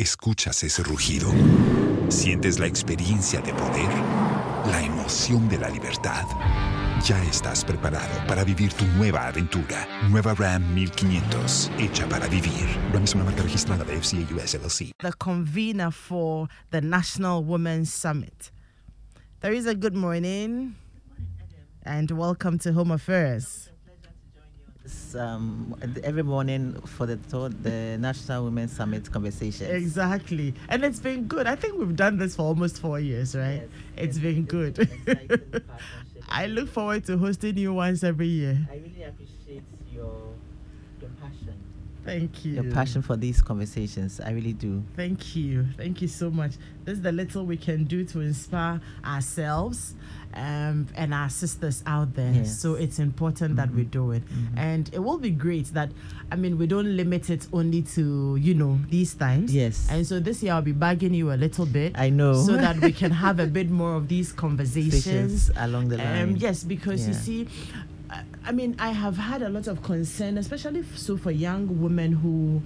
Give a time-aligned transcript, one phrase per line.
[0.00, 1.30] ¿Escuchas ese rugido?
[2.08, 3.90] ¿Sientes la experiencia de poder?
[4.70, 6.24] ¿La emoción de la libertad?
[7.04, 9.86] Ya estás preparado para vivir tu nueva aventura.
[10.08, 12.66] Nueva Ram 1500, hecha para vivir.
[12.94, 14.92] Ram es una marca registrada de FCA US LLC.
[15.02, 18.50] the convener for the National Women's Summit.
[19.42, 20.76] There is a good morning
[21.84, 23.69] and welcome to Home Affairs.
[25.14, 29.70] Um, every morning for the third, the National Women's Summit conversation.
[29.74, 30.54] Exactly.
[30.68, 31.46] And it's been good.
[31.46, 33.68] I think we've done this for almost four years, right?
[33.96, 34.88] It's been good.
[36.28, 38.58] I look forward to hosting you once every year.
[38.70, 40.32] I really appreciate your
[41.00, 41.54] your passion.
[42.04, 42.54] Thank you.
[42.54, 44.20] Your passion for these conversations.
[44.20, 44.82] I really do.
[44.96, 45.66] Thank you.
[45.76, 46.52] Thank you so much.
[46.84, 49.94] This is the little we can do to inspire ourselves
[50.34, 52.32] um, and our sisters out there.
[52.32, 52.60] Yes.
[52.60, 54.22] So it's important that we do it.
[54.56, 55.90] And it will be great that,
[56.30, 59.52] I mean, we don't limit it only to, you know, these times.
[59.54, 59.88] Yes.
[59.90, 61.98] And so this year I'll be bagging you a little bit.
[61.98, 62.34] I know.
[62.44, 65.50] So that we can have a bit more of these conversations.
[65.56, 66.22] Along the line.
[66.22, 67.48] Um, yes, because you see,
[68.08, 72.12] I- I mean, I have had a lot of concern, especially so for young women
[72.12, 72.62] who,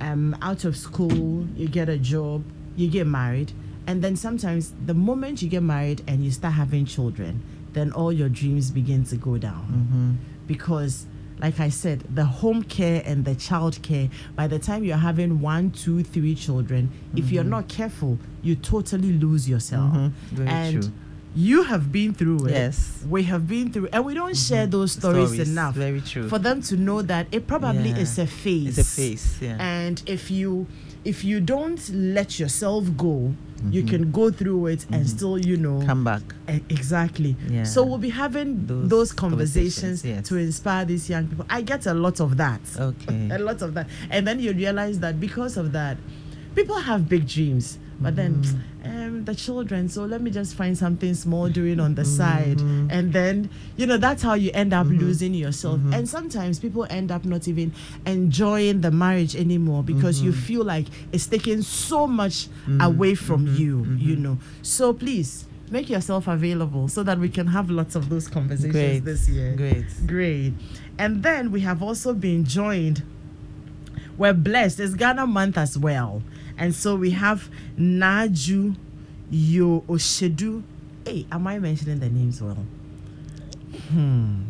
[0.00, 2.42] um, out of school, you get a job,
[2.76, 3.52] you get married,
[3.90, 8.12] and then sometimes the moment you get married and you start having children, then all
[8.12, 10.10] your dreams begin to go down Mm-hmm.
[10.46, 11.06] because.
[11.42, 15.40] Like I said, the home care and the child care, by the time you're having
[15.40, 19.90] one, two, three children, if you're not careful, you totally lose yourself.
[19.94, 20.12] Mhm.
[20.32, 20.92] Very and true.
[21.34, 22.52] You have been through it.
[22.52, 23.04] Yes.
[23.08, 26.28] We have been through and we don't share those stories, Stories, enough very true.
[26.28, 27.98] for them to know that it probably Yeah.
[27.98, 28.78] is a phase.
[28.78, 29.36] It's a phase.
[29.40, 29.56] Yeah.
[29.60, 30.66] And if you
[31.04, 33.32] if you don't let yourself go,
[33.70, 35.86] you can go through it and still, you know, Mm-hmm.
[35.86, 36.22] Come back.
[36.50, 37.36] E- Exactly.
[37.48, 37.62] Yeah.
[37.64, 40.28] So we'll be having those, Those conversations, conversations, yes.
[40.28, 41.46] to inspire these young people.
[41.48, 42.60] I get a lot of that.
[42.78, 43.28] Okay.
[43.32, 43.86] A lot of that.
[44.10, 45.96] And then you realize that because of that,
[46.54, 47.78] people have big dreams.
[48.00, 48.86] But then mm.
[48.86, 52.16] um, the children, so let me just find something small doing on the mm-hmm.
[52.16, 52.60] side.
[52.90, 54.98] And then, you know, that's how you end up mm-hmm.
[54.98, 55.78] losing yourself.
[55.80, 55.94] Mm-hmm.
[55.94, 57.72] And sometimes people end up not even
[58.06, 62.48] enjoying the marriage anymore because you feel like it's taking so much
[62.80, 64.38] away from you, you know.
[64.62, 69.04] So please make yourself available so that we can have lots of those conversations Great.
[69.04, 69.54] this year.
[69.54, 69.84] Great.
[70.06, 70.52] Great.
[70.98, 73.02] And then we have also been joined.
[74.18, 74.80] We're blessed.
[74.80, 76.22] It's Ghana month as well.
[76.60, 77.48] And so we have
[77.78, 78.76] Naju
[79.30, 80.62] Yo Oshedu.
[81.06, 82.58] Hey, am I mentioning the names well?
[83.88, 84.42] Hmm.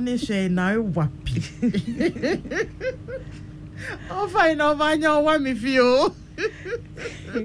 [0.00, 1.42] Me say now wapi.
[4.10, 4.60] Oh, fine.
[4.60, 5.04] Oh, fine.
[5.04, 6.16] Oh, what me feel.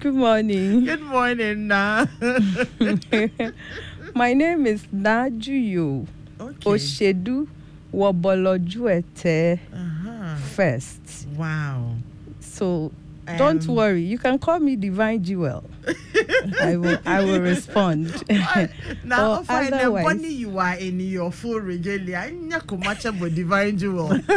[0.00, 0.84] Good morning.
[0.84, 2.06] Good morning, Na.
[4.14, 6.06] My name is Najuyo
[6.40, 6.70] Okay.
[6.70, 7.46] Oshedu
[7.92, 10.36] Wobolojuete Uh-huh.
[10.54, 11.26] first.
[11.36, 11.96] Wow.
[12.40, 12.92] So
[13.38, 15.64] don't Um, worry, you can call me Divine Jewel.
[16.60, 18.06] I will I will respond.
[19.04, 24.12] Now, the otherwise- money you are in your full regalia, nya kumacha bo divine jewel.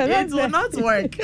[0.00, 1.16] It will not work.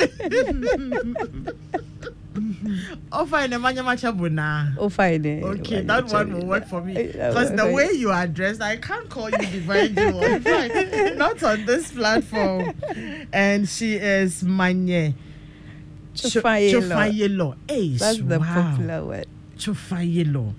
[3.11, 4.67] oh, fine, the manya macha bo na.
[4.77, 6.93] Oh eh, Okay, that one will work for me.
[6.93, 10.23] Because the way you are dressed, I can't call you divine jewel.
[10.23, 12.73] In fact, not on this platform.
[13.31, 15.15] And she is Manye.
[16.15, 16.81] Chofayelo.
[16.81, 17.55] Chofayelo.
[17.67, 19.27] Hey, That's the popular word.
[19.57, 20.53] Chofayelo,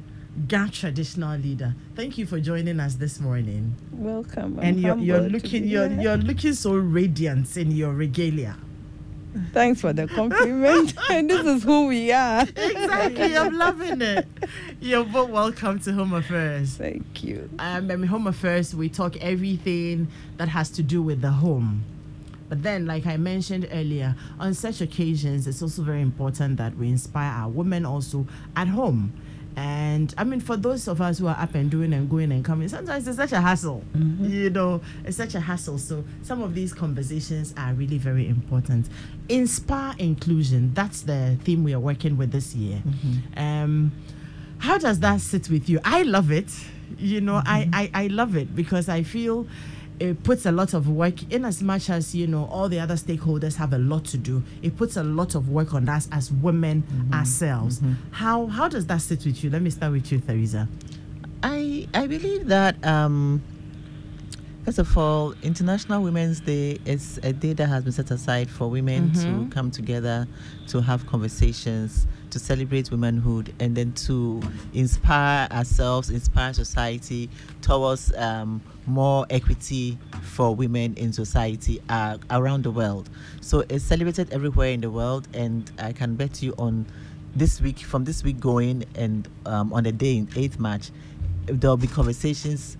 [0.49, 1.75] Ga traditional leader.
[1.95, 3.75] Thank you for joining us this morning.
[3.93, 4.59] Welcome.
[4.61, 6.01] and I'm you're, you're looking you're here.
[6.03, 8.57] you're looking so radiant in your regalia.
[9.53, 10.95] Thanks for the compliment.
[11.11, 12.43] and this is who we are.
[12.43, 14.27] Exactly, I'm loving it.
[14.81, 16.77] You're both welcome to Home Affairs.
[16.77, 17.51] Thank you.
[17.59, 21.85] Um, in Home Affairs, we talk everything that has to do with the home.
[22.49, 26.89] But then, like I mentioned earlier, on such occasions, it's also very important that we
[26.89, 29.13] inspire our women also at home.
[29.57, 32.45] And I mean, for those of us who are up and doing and going and
[32.45, 33.83] coming, sometimes it's such a hassle.
[33.95, 34.27] Mm-hmm.
[34.27, 35.79] You know, it's such a hassle.
[35.79, 38.91] So, some of these conversations are really very important.
[39.31, 40.75] Inspire inclusion.
[40.75, 42.83] That's the theme we are working with this year.
[42.87, 43.39] Mm-hmm.
[43.39, 43.93] Um,
[44.59, 45.81] how does that sit with you?
[45.85, 46.51] I love it.
[46.99, 47.75] You know, I, mm-hmm.
[47.75, 49.47] I, I love it because I feel
[49.99, 52.95] it puts a lot of work in as much as you know all the other
[52.95, 54.43] stakeholders have a lot to do.
[54.63, 57.81] It puts a lot of work on us as women ourselves.
[58.11, 59.51] How how does that sit with you?
[59.51, 60.69] Let me start with you theresa.
[61.43, 63.43] I I believe that um,
[64.67, 68.69] First of all, International Women's Day is a day that has been set aside for
[68.69, 69.23] women Mhm.
[69.49, 70.27] to come together,
[70.67, 74.43] to have conversations, to celebrate womanhood, and then to
[74.75, 77.31] inspire ourselves, inspire society
[77.63, 83.09] towards um, more equity for women in society uh, around the world.
[83.41, 86.87] So it's celebrated everywhere in the world, and I can bet you on
[87.37, 90.91] this week, from this week going, and um, on the day in 8th March,
[91.47, 92.77] there'll be conversations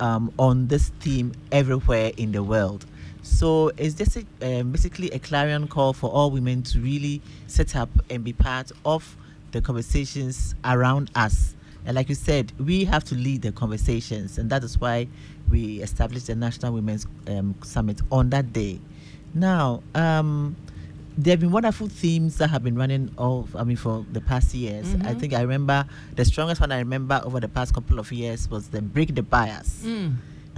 [0.00, 2.86] um, on this theme everywhere in the world.
[3.22, 7.74] So it's just a, um, basically a clarion call for all women to really set
[7.74, 9.16] up and be part of
[9.52, 11.56] the conversations around us.
[11.84, 15.06] And like you said, we have to lead the conversations, and that is why
[15.50, 18.80] we established the National Women's um, Summit on that day.
[19.34, 20.56] Now, um,
[21.16, 24.54] there have been wonderful themes that have been running all I mean for the past
[24.54, 24.94] years.
[24.94, 25.18] I Mhm.
[25.20, 28.68] think I remember the strongest one I remember over the past couple of years was
[28.68, 29.82] the break the bias.
[29.86, 30.16] Mm.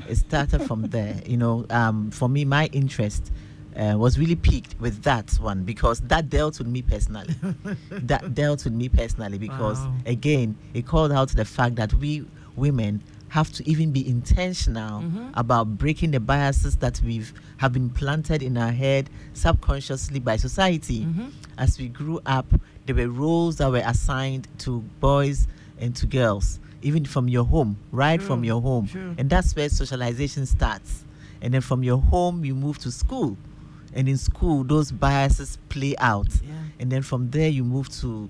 [0.08, 1.20] It started from there.
[1.26, 3.30] You know, um, for me, my interest
[3.76, 7.34] uh, was really piqued with that one because that dealt with me personally.
[7.90, 9.94] that dealt with me personally because Wow.
[10.06, 12.24] again, it called out the fact that we
[12.56, 15.30] women have to even be intentional Mhm.
[15.34, 21.04] about breaking the biases that we've have been planted in our head subconsciously by society
[21.04, 21.30] Mhm.
[21.56, 22.46] as we grew up,
[22.86, 25.46] there were roles that were assigned to boys
[25.78, 28.86] and to girls, even from your home, right from your home.
[28.86, 29.14] true.
[29.18, 31.04] And that's where socialization starts.
[31.42, 33.36] And then from your home, you move to school.
[33.94, 36.28] And in school, those biases play out.
[36.46, 36.52] Yeah.
[36.78, 38.28] And then from there, you move to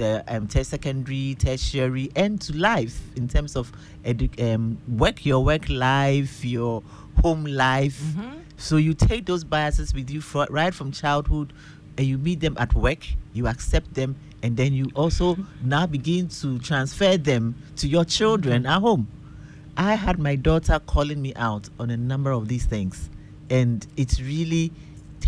[0.00, 3.72] uh, um, secondary, tertiary, and to life in terms of
[4.04, 6.82] edu- um, work, your work life, your
[7.22, 8.00] home life.
[8.00, 8.40] Mhm.
[8.56, 11.52] So you take those biases with you fro- right from childhood,
[11.98, 13.06] and you meet them at work.
[13.32, 18.66] You accept them, and then you also now begin to transfer them to your children
[18.66, 19.08] at home.
[19.76, 23.10] I had my daughter calling me out on a number of these things,
[23.50, 24.72] and it really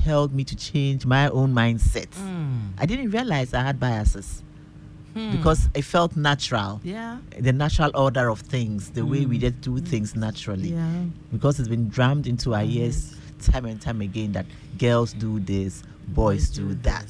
[0.07, 2.09] held me to change my own mindset.
[2.09, 2.71] Mm.
[2.79, 4.43] I didn't realize I had biases
[5.15, 5.33] Hmm.
[5.33, 6.81] because it felt natural.
[6.85, 7.19] yeah.
[7.39, 9.41] The natural order of things, the way we Mm.
[9.41, 11.05] just do things naturally Yeah.
[11.33, 14.47] because it's been drummed into our ears time and time again that
[14.79, 17.07] girls do this, boys do that.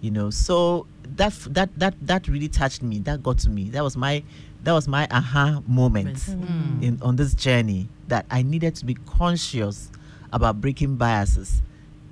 [0.00, 0.86] You know, so
[1.16, 2.98] that that that that really touched me.
[3.00, 3.70] That got to me.
[3.70, 4.22] That was my
[4.64, 6.82] that was my aha moment Mm.
[6.82, 9.90] in on this journey that I needed to be conscious
[10.32, 11.62] about breaking biases.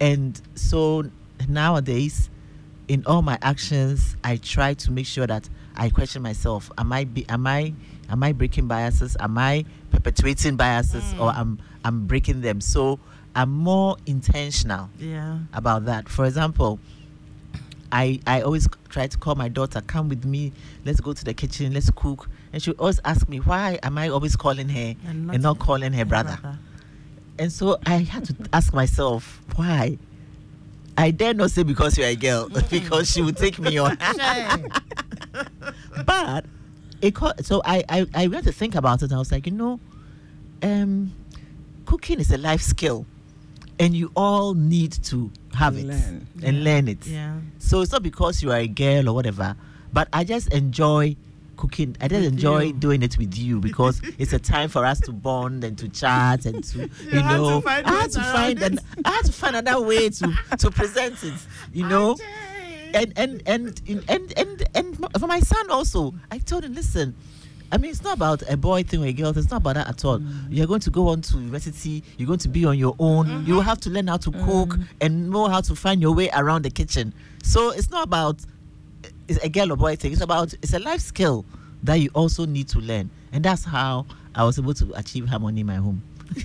[0.01, 1.05] And so
[1.49, 2.31] nowadays,
[2.89, 7.05] in all my actions, I try to make sure that I question myself: Am I
[7.05, 7.75] be, am I
[8.09, 9.17] am I breaking biases?
[9.19, 11.21] Am I perpetuating biases, mm.
[11.21, 12.61] or am I'm breaking them?
[12.61, 12.99] So
[13.35, 15.41] I'm more intentional Yeah.
[15.53, 16.09] about that.
[16.09, 16.79] For example,
[17.93, 20.53] I I always try to call my daughter, come with me,
[20.85, 22.29] let's go to the kitchen, let's cook.
[22.53, 25.59] And she always ask me, why am I always calling her And and not not
[25.59, 26.39] calling her brother?
[27.39, 29.99] And so I had to ask myself, why?
[30.97, 33.97] I dare not say because you're a girl, because she would take me on.
[36.07, 36.47] but
[37.03, 39.47] it co- so I, I I went to think about it and I was like,
[39.47, 39.79] you know,
[40.63, 41.13] um,
[41.85, 43.05] cooking is a life skill,
[43.79, 46.27] and you all need to have it Learn.
[46.43, 47.07] and learn it.
[47.07, 47.39] Yeah.
[47.59, 49.55] So it's not because you are a girl or whatever,
[49.93, 51.17] but I just enjoy
[51.57, 51.97] cooking.
[52.01, 52.73] I just enjoy you.
[52.73, 56.47] doing it with you because it's a time for us to bond and to chat
[56.47, 57.63] and to you, You know.
[57.67, 58.79] I had to find an.
[59.05, 61.35] I had to find another way to to present it.
[61.73, 62.17] You know.
[62.95, 67.15] And and and and and and for my son also, I told him, listen.
[67.73, 69.33] I mean, it's not about a boy thing or a girl.
[69.33, 70.23] thing, It's not about that at all.
[70.49, 72.05] You're going to go on to university.
[72.17, 73.45] You're going to be on your own.
[73.45, 76.31] You will have to learn how to cook and know how to find your way
[76.33, 77.13] around the kitchen.
[77.43, 78.37] So it's not about
[79.29, 80.13] it's a girl or boy thing.
[80.13, 81.45] It's about it's a life skill
[81.83, 85.61] that you also need to learn, and that's how I was able to achieve harmony
[85.61, 86.03] in my home.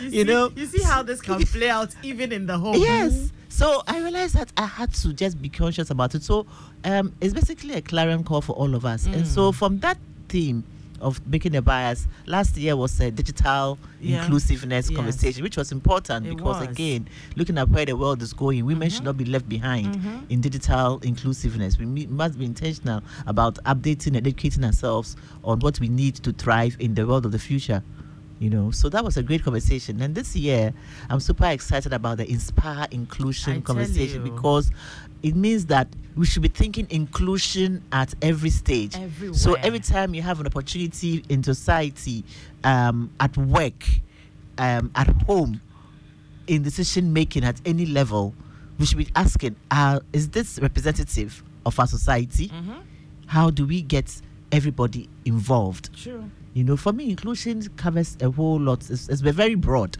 [0.00, 2.76] You, You see, know- you see how this can play out even in the home.
[2.76, 3.32] Yes.
[3.48, 6.22] So I realized that I had to just be conscious about it.
[6.22, 6.46] So
[6.84, 9.06] um, it's basically a clarion call for all of us.
[9.06, 9.98] And so from that
[10.28, 10.62] theme
[11.00, 14.22] of making a bias, last year was a digital Yeah.
[14.22, 14.96] inclusiveness Yes.
[14.96, 16.68] conversation, which was important It because was.
[16.68, 20.24] again, looking at where the world is going, women should not be left behind Mhm.
[20.30, 21.78] in digital inclusiveness.
[21.78, 26.76] We must be intentional about updating and educating ourselves on what we need to thrive
[26.78, 27.82] in the world of the future
[28.40, 30.72] you know so that was a great conversation and this year
[31.10, 34.70] i'm super excited about the inspire inclusion I conversation because
[35.22, 38.96] it means that we should be thinking inclusion at every stage
[39.32, 42.24] so every time you have an opportunity in society
[42.64, 43.84] um, at work
[44.58, 45.60] um, at home
[46.46, 48.34] in decision making at any level
[48.78, 52.82] we should be asking uh, is this representative of our society Mhm.
[53.26, 54.20] how do we get
[54.50, 55.90] everybody involved.
[55.94, 56.24] Sure.
[56.54, 58.88] You know, for me, inclusion covers a whole lot.
[58.88, 59.98] It's, it's very broad,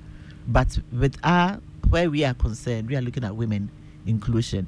[0.49, 1.61] but with our
[1.91, 3.71] where we are concerned, we are looking at women
[4.07, 4.67] inclusion.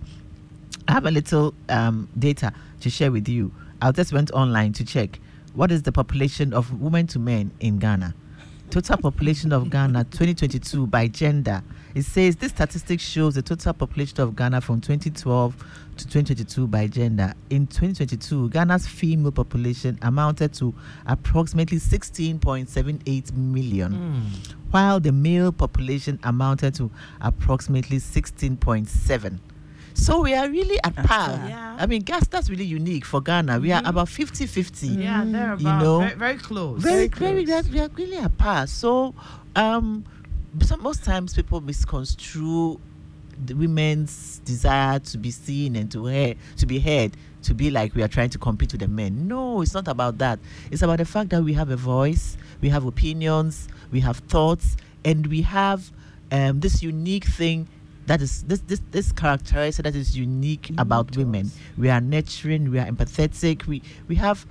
[0.89, 3.53] I have a little um, data to share with you.
[3.83, 5.21] I just went online to check
[5.55, 8.15] what is the population of women to men in Ghana.
[8.71, 11.61] Total population of Ghana 2022 by gender.
[11.93, 15.57] It says this statistic shows the total population of Ghana from 2012
[15.97, 17.35] to 2022 by gender.
[17.51, 20.73] In 2022, Ghana's female population amounted to
[21.07, 24.55] approximately 16.78 million, Mm.
[24.71, 29.41] while the male population amounted to approximately 16.7.
[29.95, 31.05] So we are really at par.
[31.07, 31.45] par.
[31.49, 31.77] Yeah.
[31.79, 33.59] I mean, gas that's really unique for Ghana.
[33.61, 33.89] We are Mhm.
[33.89, 36.81] about 50 50 Yeah, they're You about know, very, very close.
[36.83, 37.69] very, Very very, close.
[37.71, 38.69] we are really apart.
[38.69, 39.15] So,
[39.57, 40.05] um,
[40.63, 42.79] so most times people misconstrue
[43.47, 47.95] the women's desire to be seen and to hear, to be heard, to be like
[47.95, 49.27] we are trying to compete with the men.
[49.27, 50.39] No, it's not about that.
[50.71, 54.77] It's about the fact that we have a voice, we have opinions, we have thoughts,
[55.05, 55.91] and we have
[56.33, 57.67] um, this unique thing
[58.11, 61.49] that is this this this characteristic that is unique about women.
[61.79, 64.45] We are nurturing, we are empathetic, we we have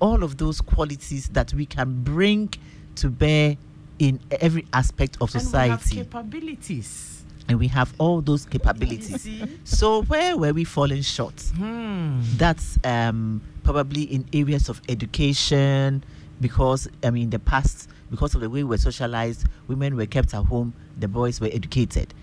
[0.00, 2.54] all of those qualities that we can bring
[2.94, 3.56] to bear
[3.98, 5.58] in every aspect of society.
[5.58, 7.24] And we have society capabilities.
[7.48, 9.26] and we have all those capabilities
[9.64, 12.20] so where were we falling short Hmm.
[12.36, 16.04] that's um, probably in areas of education
[16.40, 20.06] because i mean in the past because of the way we were socialized women were
[20.06, 22.14] kept at home the boys were educated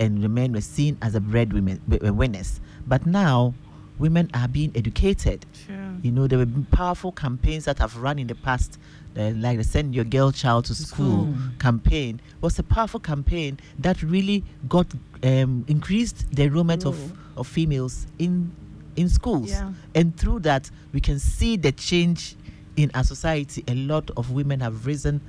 [0.00, 3.54] and the men were seen as a breadwinners winners but now
[3.98, 5.76] women are being educated Sure.
[6.02, 8.78] you know, there were powerful campaigns that have run in the past,
[9.18, 11.34] uh, like the Send Your Girl Child to School school.
[11.58, 12.18] campaign.
[12.40, 14.86] was a powerful campaign that really got
[15.22, 16.96] um, increased the enrollment of,
[17.36, 18.50] of females in
[18.96, 19.50] in schools.
[19.50, 19.72] Yeah.
[19.94, 22.36] And through that, we can see the change
[22.76, 23.62] in our society.
[23.68, 25.20] A lot of women have risen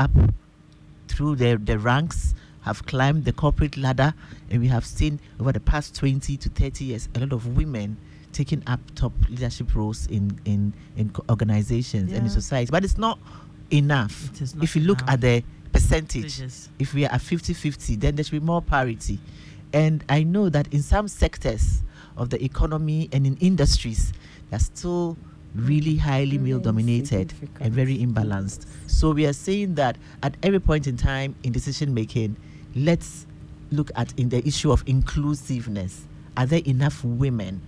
[0.00, 0.10] up
[1.06, 4.14] through the, the ranks, have climbed the corporate ladder,
[4.50, 7.96] and we have seen over the past 20 to 30 years a lot of women
[8.32, 12.70] taking up top leadership roles in, in, in organizations and in society.
[12.70, 13.18] But it's not
[13.70, 14.30] enough.
[14.40, 15.14] It not if you look enough.
[15.14, 16.40] at the percentage,
[16.78, 19.18] if we are at 50 50, then there should be more parity.
[19.72, 21.82] And I know that in some sectors
[22.16, 24.12] of the economy and in industries,
[24.50, 25.16] they're still
[25.54, 28.66] really highly male dominated and very imbalanced.
[28.86, 32.36] So we are saying that at every point in time in decision making,
[32.74, 33.26] let's
[33.70, 36.06] look at in the issue of inclusiveness.
[36.36, 37.60] Are there enough women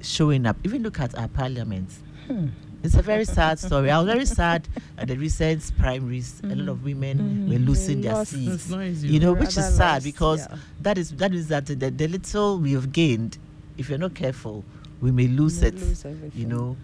[0.00, 0.56] showing up?
[0.64, 1.88] Even look at our parliament.
[2.26, 2.48] Hmm.
[2.82, 3.90] It's a very sad story.
[3.90, 6.42] I was very sad at the recent primaries.
[6.44, 7.48] A lot of women Mhm.
[7.48, 8.32] were losing their lost.
[8.32, 8.68] seats.
[9.02, 10.56] You know, which is sad because yeah.
[10.82, 13.38] that is that is that the, the little we have gained,
[13.78, 14.64] if you're not careful,
[15.00, 15.74] we may lose May it.
[15.80, 16.04] lose
[16.34, 16.76] you know,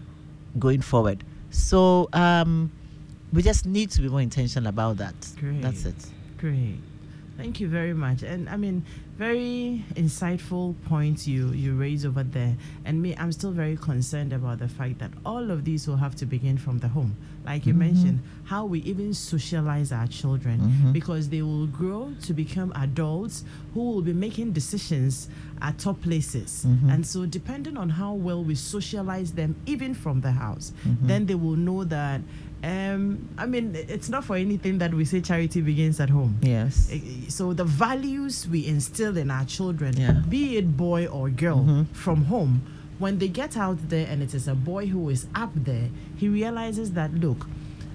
[0.57, 1.23] going forward.
[1.51, 2.71] So um,
[3.31, 5.13] we just need to be more intentional about that.
[5.61, 5.95] That's it.
[6.39, 6.79] Great.
[7.41, 8.21] Thank you very much.
[8.21, 8.85] And I mean,
[9.21, 12.55] very insightful points you you raise over there.
[12.85, 16.15] And me, I'm still very concerned about the fact that all of these will have
[16.15, 17.15] to begin from the home.
[17.45, 17.77] Like you Mhm.
[17.87, 20.93] mentioned, how we even socialize our children Mhm.
[20.93, 23.43] because they will grow to become adults
[23.75, 25.29] who will be making decisions
[25.61, 26.65] at top places.
[26.67, 26.91] Mhm.
[26.93, 31.07] And so depending on how well we socialize them even from the house, Mhm.
[31.07, 32.21] then they will know that
[32.63, 36.35] um, I mean, it's not for anything that we say charity begins at home.
[36.43, 36.91] Yes.
[37.27, 40.21] So the values we instill in our children, Yeah.
[40.29, 41.87] be it boy or girl, Mhm.
[41.93, 42.61] from home,
[42.99, 46.27] when they get out there and it is a boy who is up there, he
[46.29, 47.47] realizes that look.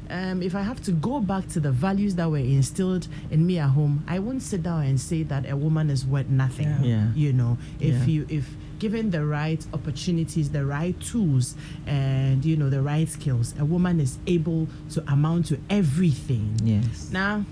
[0.08, 3.58] Um, if I have to go back to the values that were instilled in me
[3.58, 6.68] at home, I won't sit down and say that a woman is worth nothing.
[6.68, 6.82] Yeah.
[6.84, 7.06] Yeah.
[7.16, 8.06] You know, if Yeah.
[8.06, 11.56] you if given the right opportunities, the right tools,
[11.86, 16.52] and you know the right skills, a woman is able to amount to everything.
[16.62, 17.10] Yes.
[17.12, 17.44] Now,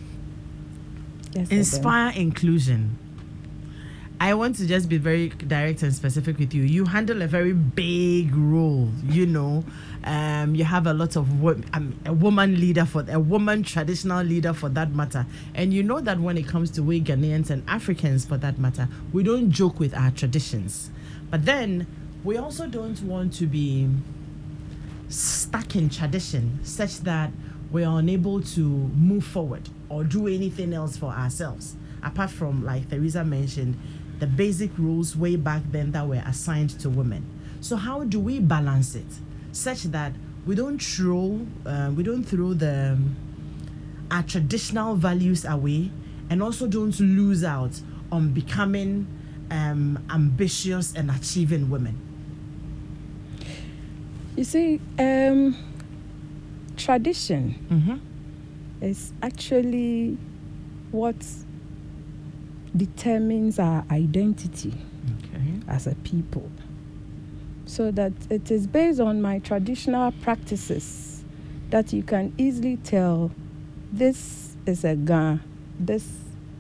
[1.34, 2.90] Yes, inspire inclusion.
[4.20, 6.62] I want to just be very direct and specific with you.
[6.62, 9.64] You handle a very big role, you know.
[10.04, 14.22] Um, you have a lot of wo- um, a woman leader for a woman traditional
[14.22, 17.68] leader for that matter, and you know that when it comes to we Ghanaians and
[17.68, 20.90] Africans for that matter, we don't joke with our traditions,
[21.30, 21.86] but then
[22.22, 23.88] we also don't want to be
[25.08, 27.30] stuck in tradition such that
[27.72, 32.88] we are unable to move forward or do anything else for ourselves apart from like
[32.88, 33.76] Theresa mentioned
[34.24, 37.22] the basic rules way back then that were assigned to women
[37.60, 39.06] so how do we balance it
[39.52, 40.12] such that
[40.46, 43.16] we don't throw uh, we don't throw the um,
[44.10, 45.90] our traditional values away
[46.30, 49.06] and also don't lose out on becoming
[49.50, 51.96] um, ambitious and achieving women
[54.36, 55.54] You see, um,
[56.76, 57.96] tradition Mm-hmm.
[58.80, 60.18] is actually
[60.90, 61.16] what
[62.76, 64.74] determines our identity
[65.34, 65.60] Okay.
[65.68, 66.50] as a people.
[67.66, 71.24] So that it is based on my traditional practices
[71.70, 73.30] that you can easily tell
[73.92, 75.38] this is a Ga,
[75.78, 76.06] this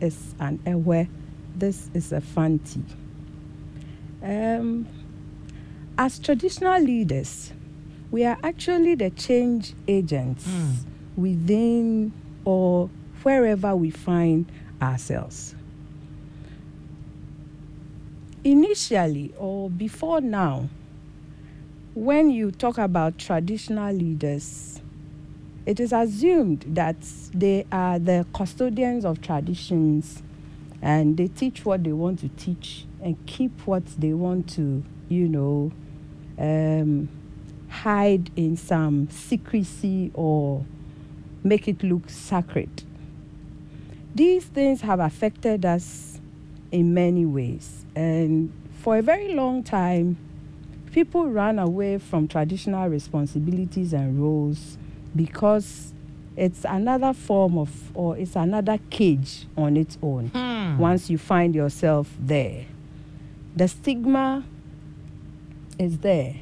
[0.00, 1.06] is an Ewe,
[1.56, 2.82] this is a Fanti.
[4.22, 4.86] Um,
[5.98, 7.52] as traditional leaders,
[8.10, 10.74] we are actually the change agents Mm.
[11.16, 12.12] within
[12.44, 12.88] or
[13.22, 14.46] wherever we find
[14.80, 15.54] ourselves.
[18.44, 20.68] Initially or before now,
[21.94, 24.82] when you talk about traditional leaders,
[25.64, 26.96] it is assumed that
[27.32, 30.22] they are the custodians of traditions
[30.82, 35.26] and they teach what they want to teach and keep what they want to, you
[35.26, 35.72] know,
[36.38, 37.08] um,
[37.70, 40.66] hide in some secrecy or
[41.42, 42.82] make it look sacred.
[44.14, 46.13] These things have affected us
[46.74, 47.84] in many ways.
[47.94, 48.52] And
[48.82, 50.16] for a very long time,
[50.92, 54.76] people ran away from traditional responsibilities and roles
[55.14, 55.92] because
[56.36, 60.78] it's another form of, or it's another cage on its own Hmm.
[60.78, 62.64] once you find yourself there.
[63.54, 64.42] The stigma
[65.78, 66.34] is there.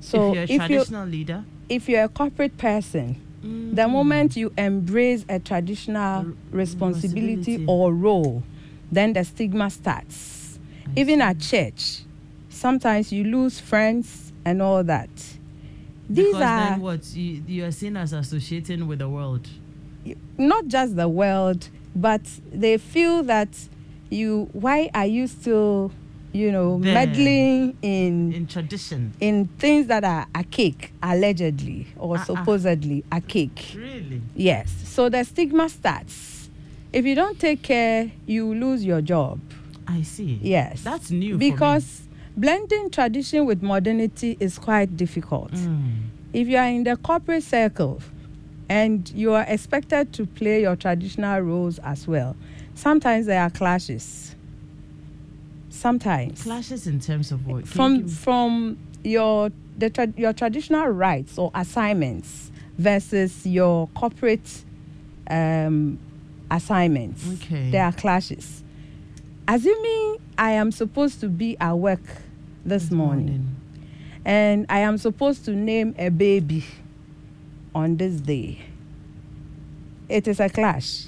[0.00, 3.90] So if you're a if, traditional leader, if you're a corporate person, the Mm.
[3.90, 7.64] moment you embrace a traditional R- responsibility responsibility.
[7.66, 8.42] or role,
[8.92, 10.58] then the stigma starts.
[10.94, 12.00] Even at church,
[12.50, 15.08] sometimes you lose friends and all that.
[16.10, 19.48] These because are then what you, you are seen as associating with the world.
[20.36, 22.20] not just the world, but
[22.52, 23.48] they feel that
[24.10, 24.48] you.
[24.52, 25.90] Why are you still,
[26.32, 26.92] you know, There.
[26.92, 29.12] meddling in in tradition.
[29.20, 32.24] in things that are archaic, allegedly or Uh-uh.
[32.24, 33.72] supposedly archaic?
[33.74, 34.20] Really?
[34.34, 34.70] Yes.
[34.84, 36.31] So the stigma starts.
[36.92, 39.40] If you don't take care, you lose your job.
[39.88, 40.38] I see.
[40.42, 40.82] Yes.
[40.82, 41.34] That's new.
[41.34, 41.50] for me.
[41.50, 42.02] because
[42.36, 45.52] blending tradition with modernity is quite difficult.
[45.52, 45.92] Mm.
[46.32, 48.00] If you are in the corporate circle
[48.68, 52.36] and you are expected to play your traditional roles as well,
[52.74, 54.34] sometimes there are clashes.
[55.70, 57.64] Sometimes clashes in terms of what?
[57.64, 63.88] Can you from give- from your the tra- your traditional rights or assignments versus your
[63.88, 64.64] corporate
[65.28, 65.98] um,
[66.52, 67.26] assignments.
[67.34, 67.70] Okay.
[67.70, 68.62] There are clashes.
[69.48, 72.00] Assuming I am supposed to be at work
[72.64, 73.56] this, morning,
[74.24, 76.64] and I am supposed to name a baby
[77.74, 78.60] on this day,
[80.08, 81.06] it is a clash.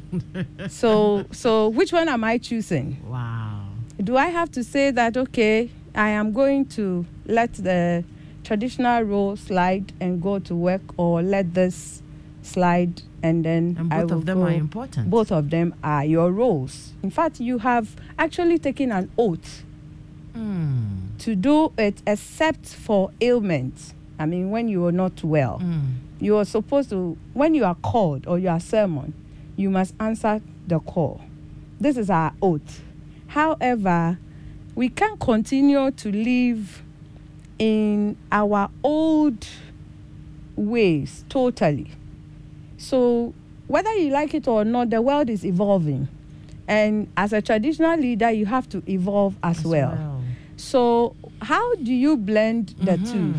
[0.68, 2.96] so so which one am I choosing?
[3.08, 3.66] Wow.
[4.02, 8.04] do I have to say that okay, I am going to let the
[8.44, 12.02] traditional role slide and go to work, or let this
[12.42, 14.44] slide and then And both of them go.
[14.46, 15.10] are important.
[15.10, 16.92] Both of them are your roles.
[17.02, 19.64] In fact, you have actually taken an oath
[20.34, 21.18] Mm.
[21.18, 23.94] to do it, except for ailment.
[24.18, 25.80] I mean, when you are not well, Mm.
[26.20, 27.16] you are supposed to.
[27.34, 29.12] When you are called or you are summoned,
[29.56, 31.20] you must answer the call.
[31.80, 32.82] This is our oath.
[33.28, 34.18] However,
[34.76, 36.82] we can't continue to live
[37.58, 39.46] in our old
[40.56, 41.90] ways totally.
[42.80, 43.34] So,
[43.68, 46.08] whether you like it or not, the world is evolving.
[46.66, 50.22] And as a traditional leader, you have to evolve as, As well.
[50.56, 53.34] So, how do you blend the two?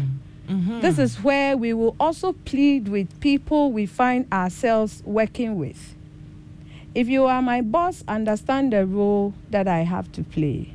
[0.48, 0.82] Mhm.
[0.82, 5.96] This is where we will also plead with people we find ourselves working with.
[6.94, 10.70] If you are my boss, understand the role that I have to play.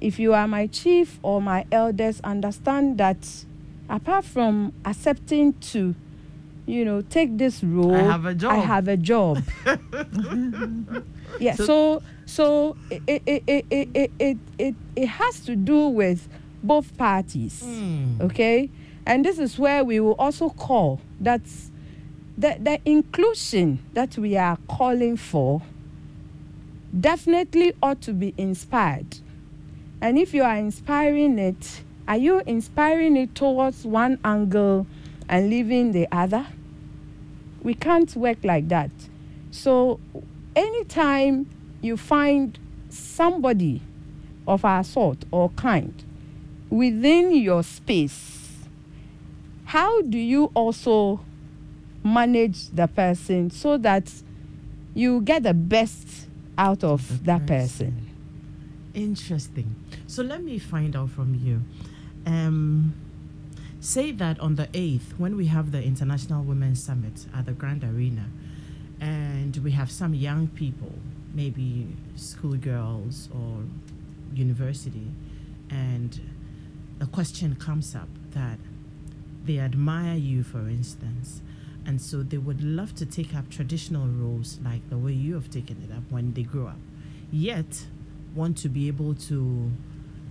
[0.00, 3.44] If you are my chief or my elders, understand that
[3.88, 5.94] apart from accepting to,
[6.70, 8.52] you know, take this role, I have a job.
[8.52, 9.42] I have a job.
[11.40, 11.54] yeah.
[11.54, 13.88] So- So it, it, it, it,
[14.20, 16.28] it, it it has to do with
[16.62, 18.20] both parties Mm.
[18.20, 18.70] okay
[19.04, 21.40] and this is where we will also call that
[22.38, 25.62] the, the inclusion that we are calling for
[26.98, 29.18] definitely ought to be inspired
[30.00, 34.86] and if you are inspiring it are you inspiring it towards one angle
[35.28, 36.46] and leaving the other
[37.62, 38.90] we can't work like that
[39.50, 39.98] so
[40.56, 41.48] anytime
[41.82, 43.82] you find somebody
[44.46, 46.04] of our sort or kind
[46.70, 48.52] within your space,
[49.64, 51.20] how do you also
[52.04, 54.10] manage the person so that
[54.94, 57.92] you get the best out of The that person.
[57.92, 58.06] person?
[58.94, 59.74] Interesting.
[60.06, 61.62] So let me find out from you.
[62.26, 62.94] Um,
[63.80, 67.82] say that on the 8th, when we have the International Women's Summit at the Grand
[67.82, 68.26] Arena,
[69.00, 70.92] and we have some young people,
[71.32, 73.62] maybe schoolgirls or
[74.34, 75.06] university,
[75.70, 76.20] and
[77.00, 78.58] a question comes up that
[79.44, 81.40] they admire you, for instance,
[81.86, 85.50] and so they would love to take up traditional roles like the way you have
[85.50, 86.76] taken it up when they grow up,
[87.32, 87.86] yet
[88.34, 89.70] want to be able to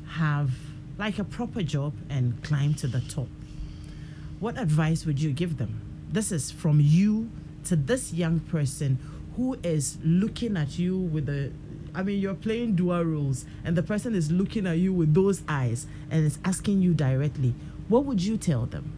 [0.09, 0.51] have
[0.99, 3.27] like a proper job and climb to the top.
[4.39, 5.81] What advice would you give them?
[6.11, 7.29] This is from you
[7.65, 8.97] to this young person
[9.35, 11.51] who is looking at you with a
[11.93, 15.41] I mean, you're playing dual roles, and the person is looking at you with those
[15.47, 17.55] eyes and is asking you directly.
[17.87, 18.91] What would you tell them?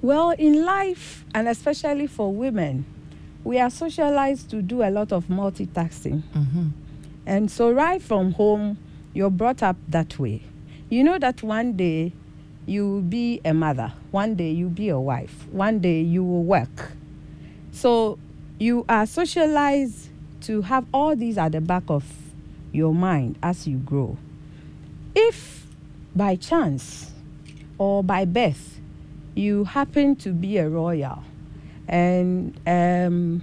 [0.00, 2.86] Well, in life, and especially for women,
[3.42, 6.22] we are socialized to do a lot of multitasking.
[6.34, 6.68] Mm-hmm.
[7.26, 8.78] And so, right from home,
[9.12, 10.42] you're brought up that way.
[10.88, 12.12] You know that one day
[12.66, 16.44] you will be a mother, one day you'll be a wife, one day you will
[16.44, 16.92] work.
[17.72, 18.18] So,
[18.58, 20.08] you are socialized
[20.42, 22.04] to have all these at the back of
[22.72, 24.16] your mind as you grow.
[25.14, 25.66] If
[26.14, 27.12] by chance
[27.78, 28.80] or by birth
[29.34, 31.24] you happen to be a royal
[31.88, 33.42] and um,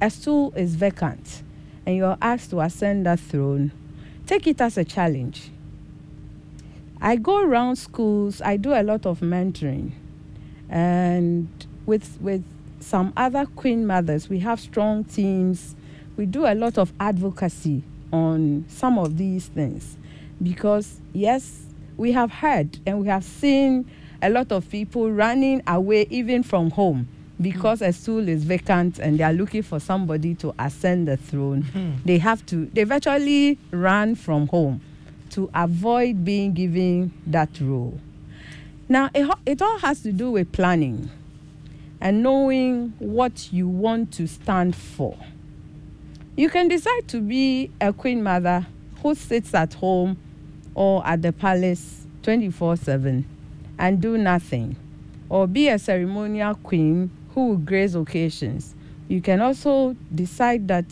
[0.00, 1.42] a stool is vacant
[1.84, 3.72] and you're asked to ascend that throne,
[4.26, 5.50] take it as a challenge.
[7.04, 9.90] I go around schools, I do a lot of mentoring,
[10.70, 11.48] and
[11.84, 12.44] with, with
[12.78, 15.74] some other queen mothers, we have strong teams.
[16.16, 19.96] We do a lot of advocacy on some of these things
[20.40, 21.62] because, yes,
[21.96, 23.90] we have heard and we have seen
[24.22, 27.08] a lot of people running away even from home
[27.40, 31.62] because a stool is vacant and they are looking for somebody to ascend the throne.
[31.62, 31.92] Hmm.
[32.04, 34.80] They have to, they virtually run from home
[35.32, 37.98] to avoid being given that role.
[38.88, 41.10] Now, it, all has to do with planning
[42.00, 45.16] and knowing what you want to stand for.
[46.36, 48.66] You can decide to be a queen mother
[49.02, 50.18] who sits at home
[50.74, 53.24] or at the palace 24 7
[53.78, 54.76] and do nothing,
[55.28, 58.74] or be a ceremonial queen who will grace occasions.
[59.08, 60.84] You can also decide that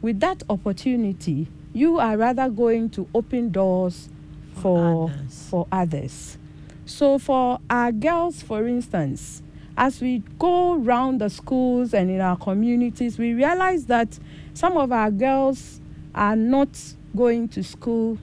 [0.00, 4.08] with that opportunity, you are rather going to open doors
[4.54, 5.46] for, others.
[5.48, 6.38] for others.
[6.84, 9.42] So, for our girls, for instance,
[9.76, 14.18] as we go around the schools and in our communities, we realize that
[14.54, 15.80] some of our girls
[16.14, 16.68] are not
[17.16, 18.18] going to school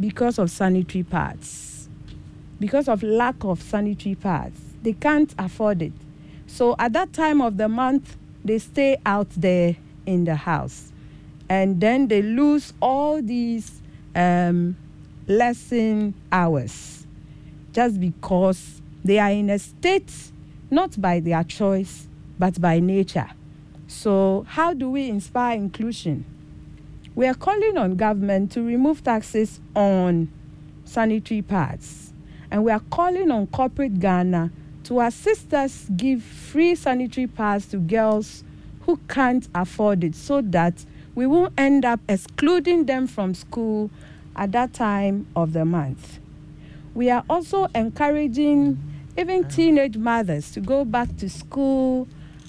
[0.00, 1.88] because of sanitary pads,
[2.58, 4.58] because of lack of sanitary pads.
[4.82, 5.92] They can't afford it.
[6.46, 10.92] So at that time of the month, they stay out there in the house.
[11.48, 13.80] And then they lose all these
[14.14, 14.76] um,
[15.28, 17.06] lesson hours
[17.72, 20.12] just because they are in a state
[20.70, 23.30] not by their choice, but by nature.
[23.86, 26.24] So, how do we inspire inclusion?
[27.14, 30.30] We are calling on government to remove taxes on
[30.84, 32.12] sanitary pads.
[32.50, 34.50] And we are calling on corporate Ghana
[34.84, 38.44] to assist us give free sanitary pads to girls
[38.82, 40.84] who can't afford it so that
[41.16, 43.90] we won't end up excluding them from school
[44.36, 46.18] at that time of the month.
[46.94, 48.78] We are also encouraging
[49.18, 52.06] even teenage mothers to go back to school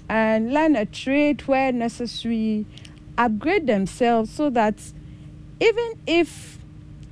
[0.09, 2.65] and learn a trade where necessary,
[3.17, 4.75] upgrade themselves so that
[5.59, 6.59] even if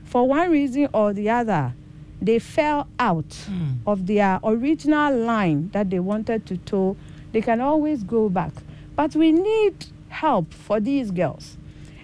[0.03, 1.73] for one reason or the other
[2.21, 3.77] they fell out Mm.
[3.87, 6.95] of their original line that they wanted to toe,
[7.33, 8.51] they can always go back.
[8.95, 11.57] But we need help for these girls.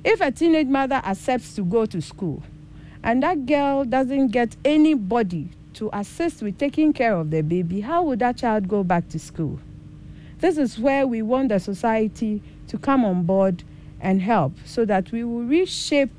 [0.03, 2.43] If a teenage mother accepts to go to school
[3.03, 8.03] and that girl doesn't get anybody to assist with taking care of the baby, how
[8.03, 9.59] would that child go back to school?
[10.39, 13.63] This is where we want the society to come on board
[13.99, 16.11] and help so that we will reshape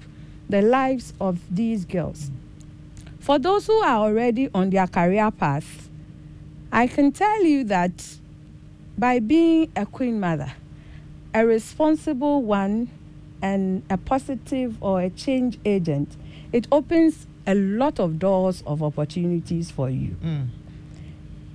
[0.48, 2.30] the lives of these girls.
[3.18, 5.88] For those who are already on their career path,
[6.72, 8.16] I can tell you that
[8.96, 10.52] by being a queen mother,
[11.34, 12.88] a responsible one,
[13.42, 16.16] and a positive or a change agent,
[16.52, 20.16] it opens a lot of doors of opportunities for you.
[20.22, 20.48] Mm.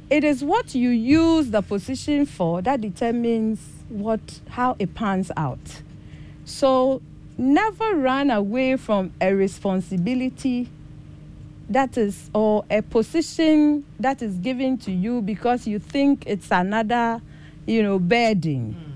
[0.09, 3.59] It is what you use the position for that determines
[3.89, 5.81] what how it pans out.
[6.45, 7.01] So
[7.37, 10.69] never run away from a responsibility
[11.69, 17.21] that is or a position that is given to you because you think it's another,
[17.65, 18.86] you know, burden.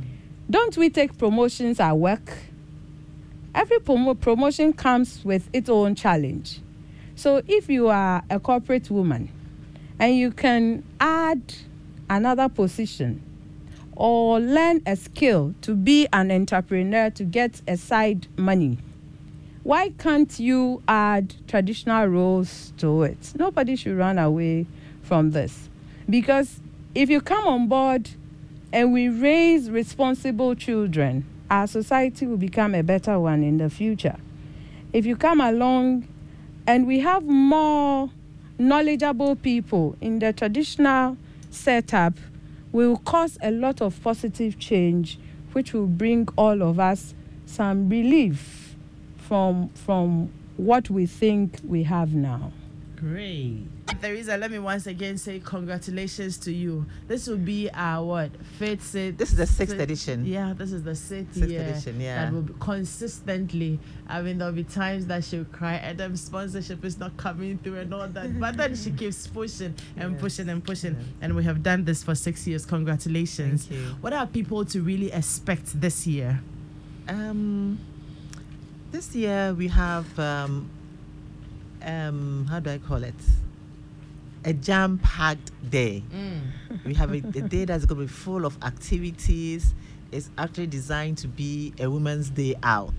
[0.52, 2.34] Don't we take promotions at work?
[3.56, 6.60] Every promo- promotion comes with its own challenge.
[7.16, 9.30] So if you are a corporate woman
[9.98, 11.42] and you can add
[12.10, 13.24] another position
[13.96, 18.78] or learn a skill to be an entrepreneur to get a side money
[19.64, 24.66] why can't you add traditional roles to it nobody should run away
[25.04, 25.70] from this
[26.10, 26.60] because
[26.96, 28.10] if you come on board
[28.74, 31.26] and we raise responsible children.
[31.50, 34.18] Our society will become a better one in the future.
[34.94, 36.08] If you come along
[36.68, 38.10] and we have more
[38.58, 41.18] knowledgeable people in the traditional
[41.50, 42.14] setup
[42.72, 45.20] we will cause a lot of positive change
[45.54, 47.14] which will bring all of us
[47.46, 48.76] some relief
[49.18, 52.52] from from what we think we have now
[53.02, 53.66] Great.
[54.00, 56.86] Theresa, let me once again say congratulations to you.
[57.08, 58.32] This will be our what?
[58.60, 59.18] Fifth, sixth.
[59.18, 60.24] This is the sixth sixth- edition.
[60.26, 62.26] Yeah, this is the sixth, Sixth year edition, yeah.
[62.26, 63.80] That will be consistently.
[64.08, 67.92] I mean, there'll be times that she'll cry, Adam sponsorship is not coming through and
[67.94, 68.40] all that.
[68.40, 70.22] But then she keeps pushing and Yes.
[70.22, 70.96] pushing and pushing.
[71.22, 72.66] And we have done this for six years.
[72.68, 73.66] Congratulations.
[73.66, 73.88] Thank you.
[74.02, 76.40] What are people to really expect this year?
[77.08, 77.80] Um,
[78.92, 80.70] this year we have um,
[81.84, 83.16] um, how do I call it?
[84.46, 86.04] A jam-packed day.
[86.86, 89.74] We have a, a day that's going to be full of activities.
[90.12, 92.94] It's actually designed to be a women's day out.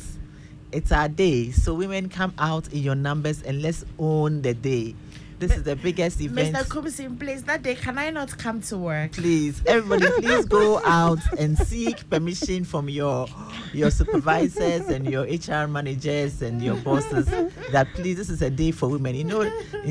[0.71, 4.95] It's our day, so women come out in your numbers and let's own the day.
[5.39, 6.55] This is the biggest event.
[6.55, 6.65] Mr.
[6.69, 9.13] Kumsin, please, that day, can I not come to work?
[9.13, 13.27] please everybody please go out and seek permission from your
[13.73, 17.27] your supervisors and your hr managers and your bosses
[17.71, 19.15] that please this is a day for women.
[19.15, 19.45] You know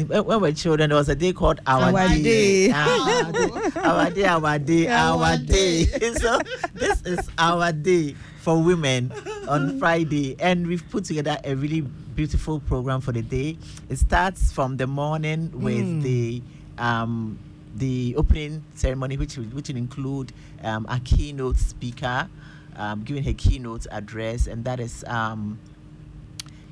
[0.07, 2.71] when we were children there was a day called our, Our day.
[2.73, 5.85] Ah, our day our day our day.
[6.17, 6.39] so
[6.73, 9.11] this is our day for women
[9.47, 10.35] on friday.
[10.39, 13.57] And we've put together a really beautiful program for the day.
[13.89, 16.41] It starts from the morning with the
[16.77, 17.37] um
[17.75, 22.27] the opening ceremony, which will, which will include um, a keynote speaker
[22.75, 25.59] um, giving her keynote address, and that is um,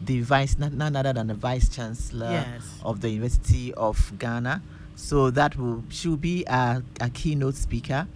[0.03, 2.63] the vice, none other than the vice chancellor Yes.
[2.83, 4.61] of the University of Ghana.
[4.95, 8.07] So that will she will be a, a keynote speaker,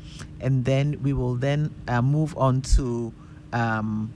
[0.42, 3.14] and then we will then uh, move on to
[3.54, 4.12] um,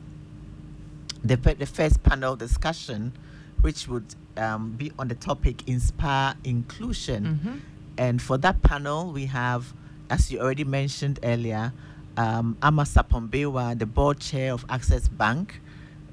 [1.23, 3.13] the the first panel discussion,
[3.61, 7.39] which would um, be on the topic inspire inclusion.
[7.43, 7.59] Mhm.
[7.97, 9.73] And for that panel, we have,
[10.09, 11.73] as you already mentioned earlier,
[12.17, 15.61] um, Amma Sapombewa, the board chair of Access Bank.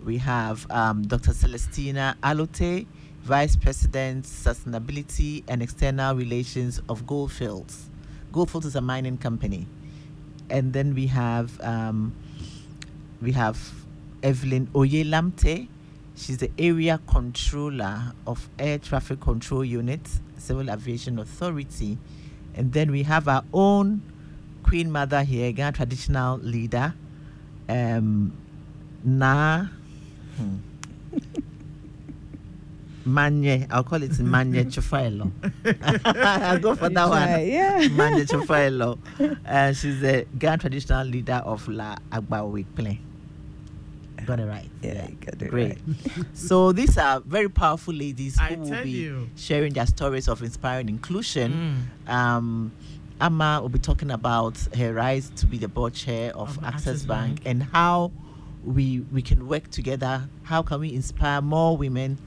[0.04, 1.32] We have um, Dr.
[1.32, 2.86] Celestina Alote,
[3.22, 7.88] Vice President, Sustainability and External Relations of Gold Fields.
[8.32, 9.66] Goldfields is a mining company.
[10.50, 12.14] And then we have um,
[13.22, 13.72] we have
[14.22, 15.68] Evelyn Oyelamte.
[16.16, 20.00] She's the area controller of Air Traffic Control Unit,
[20.36, 21.96] Civil Aviation Authority.
[22.54, 24.02] And then we have our own
[24.64, 26.94] Queen Mother here, Ghana traditional leader,
[27.68, 28.32] um,
[29.04, 29.66] Na.
[30.36, 30.56] Hmm.
[33.06, 35.30] Manye, I'll call it Manye Chofailo.
[36.06, 37.46] I'll go for that one.
[37.46, 37.82] Yeah.
[37.88, 38.98] Manye Chofailo.
[39.46, 42.98] Uh, she's the Ghana traditional leader of La Agbawi Play.
[44.24, 44.70] Got it right.
[44.80, 45.76] Yeah, you got it Great.
[46.32, 49.28] so these are very powerful ladies I who will be you.
[49.36, 51.86] sharing their stories of inspiring inclusion.
[52.08, 52.10] Mm.
[52.10, 52.72] Um,
[53.20, 56.74] Amma will be talking about her rise to be the board chair of, Of Access,
[56.88, 57.46] Access Bank, Bank.
[57.46, 58.12] and how
[58.64, 60.28] we we can work together.
[60.42, 62.18] How can we inspire more women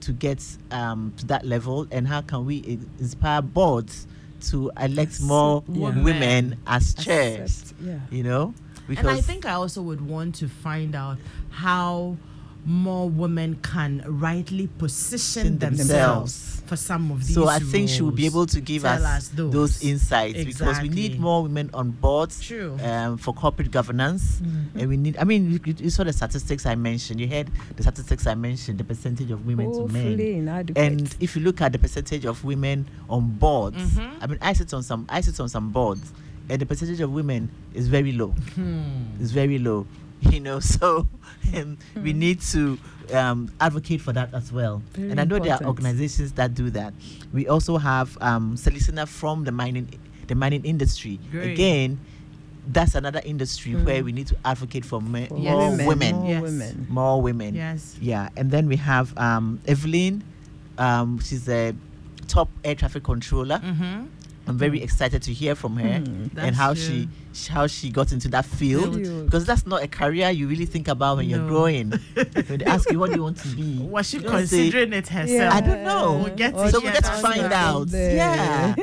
[0.00, 4.06] to get um, to that level, and how can we inspire boards
[4.50, 6.00] to elect more Yeah.
[6.02, 7.40] women as chairs?
[7.62, 7.98] Accept, yeah.
[8.10, 8.54] You know,
[8.86, 11.18] because and I think I also would want to find out
[11.50, 12.16] how
[12.64, 15.88] more women can rightly position Themselves.
[15.88, 18.92] themselves for some of these So I think she will be able to give Tell
[18.94, 19.52] us, us those.
[19.52, 19.82] those.
[19.82, 22.76] insights because we need more women on boards True.
[22.84, 24.78] um, for corporate governance, Mm-hmm.
[24.78, 25.16] and we need.
[25.16, 27.20] I mean, you, you saw the statistics I mentioned.
[27.20, 28.78] You heard the statistics I mentioned.
[28.78, 30.20] The percentage of women to men.
[30.20, 30.78] Inadequate.
[30.78, 34.10] And if you look at the percentage of women on boards, Mhm.
[34.20, 36.12] I mean, I sit on some, I sit on some boards,
[36.50, 38.28] and the percentage of women is very low.
[38.54, 38.82] Hmm.
[39.20, 39.86] It's very low.
[40.30, 41.06] You know, so
[41.56, 42.78] um, we need to
[43.14, 44.82] um, advocate for that as well.
[44.92, 46.92] Very and I know there are organizations that do that.
[47.32, 49.88] We also have um, Celestina from the mining,
[50.26, 51.18] the mining industry.
[51.30, 51.52] Great.
[51.52, 52.00] Again,
[52.66, 55.52] that's another industry where we need to advocate for me- For Yes.
[55.52, 56.42] more women, women, More Yes.
[56.42, 56.86] women.
[56.90, 57.54] more women.
[57.54, 57.96] Yes.
[58.00, 60.22] Yeah, and then we have um, Evelyn.
[60.76, 61.74] Um, she's a
[62.26, 63.58] top air traffic controller.
[63.58, 64.06] Mm-hmm.
[64.48, 66.02] I'm very excited to hear from her
[66.36, 66.82] and how true.
[66.82, 67.08] she
[67.50, 68.94] how she got into that field
[69.26, 71.90] because that's not a career you really think about when you're growing.
[71.90, 74.92] when they ask you what do you want to be, Was she don't say, considering
[74.94, 75.30] it herself?
[75.30, 75.54] Yeah.
[75.54, 76.20] I don't know.
[76.24, 77.88] We'll get so we get to find out.
[77.88, 78.16] there.
[78.16, 78.74] Yeah,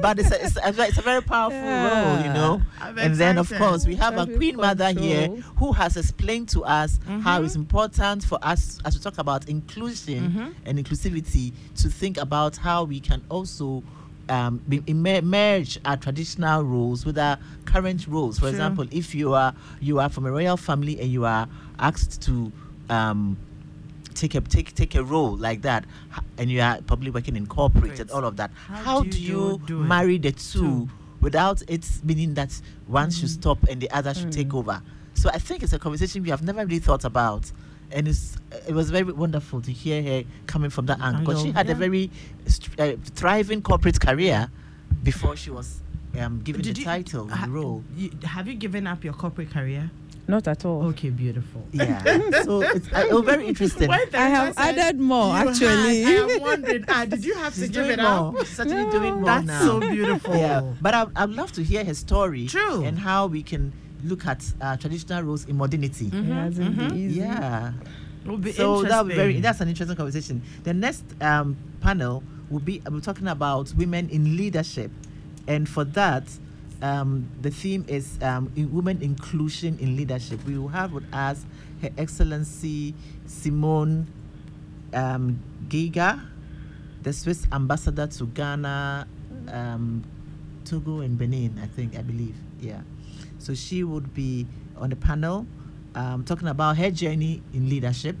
[0.00, 2.62] but it's a, it's, a, it's a very powerful role, you know.
[2.80, 5.28] I'm And then, of course, we have a queen mother here
[5.58, 7.44] who has explained to us how Mhm.
[7.44, 10.54] it's important for us, as we talk about inclusion Mhm.
[10.64, 13.82] and inclusivity, to think about how we can also
[14.28, 14.62] um,
[15.24, 18.36] merge our traditional roles with our current roles.
[18.38, 18.50] For Sure.
[18.50, 22.52] example, if you are you are from a royal family and you are asked to
[22.90, 23.36] um,
[24.14, 25.84] take a take take a role like that,
[26.38, 29.18] and you are probably working in corporate and all of that, How how, do do
[29.18, 29.86] you you do it?
[29.86, 30.88] marry the two?
[31.20, 33.40] Without it meaning that one should Mm-hmm.
[33.40, 34.58] stop and the other should take Mm.
[34.58, 34.82] over.
[35.14, 37.50] So I think it's a conversation we have never really thought about.
[37.90, 41.20] And it's, it was very wonderful to hear her coming from that angle.
[41.24, 41.72] Because she had yeah.
[41.72, 42.10] a very
[42.78, 44.50] uh, thriving corporate career
[45.02, 45.80] before she was
[46.18, 47.82] um, given the you- title, ha- the role.
[47.96, 49.90] you- have you given up your corporate career?
[50.30, 50.84] Not at all.
[50.88, 51.64] Okay, beautiful.
[51.72, 52.02] Yeah.
[52.42, 53.88] so it's uh, it very interesting.
[53.88, 56.02] I Teresa have said added more, actually.
[56.02, 58.34] had, I am wondering, ah, did you have to She's give doing it up?
[58.34, 58.44] more.
[58.44, 59.60] She's certainly doing more That's now.
[59.62, 60.36] so beautiful.
[60.36, 62.46] Yeah, but I, I'd love to hear her story.
[62.46, 62.84] True.
[62.84, 63.72] And how we can
[64.04, 66.06] look at uh, traditional roles in modernity.
[66.06, 67.20] It hasn't been easy.
[67.20, 67.72] Yeah.
[68.24, 70.42] Will be so that would be very that's an interesting conversation.
[70.64, 74.90] The next um, panel will be we're talking about women in leadership.
[75.46, 76.24] And for that
[76.82, 80.44] um, the theme is um, in women inclusion in leadership.
[80.44, 81.44] We will have with us
[81.82, 82.94] her excellency
[83.26, 84.06] simone
[84.92, 86.20] um, Giger
[87.02, 89.06] the swiss ambassador to ghana
[89.48, 90.02] um,
[90.64, 92.34] togo and benin i think i believe.
[92.60, 92.80] Yeah
[93.38, 94.46] so she would be
[94.76, 95.46] on the panel
[95.94, 98.16] um, talking about her journey in leadership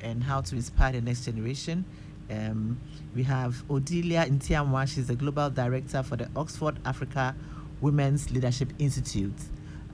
[0.00, 1.84] and how to inspire the next generation.
[2.30, 2.78] Um,
[3.14, 4.86] we have Odilia Ntiamoah.
[4.92, 7.34] She's the global director for the Oxford Africa
[7.80, 9.34] Women's Leadership Institute.